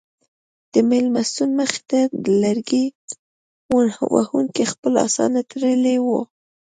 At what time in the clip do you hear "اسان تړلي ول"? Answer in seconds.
5.05-6.23